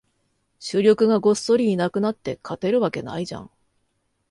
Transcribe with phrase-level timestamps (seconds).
[0.57, 3.51] 主力がごっそりいなくなって、勝てるわけないじゃん